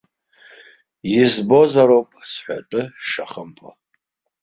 [1.19, 3.69] Избозароуп сҳәатәы шәшахымԥо!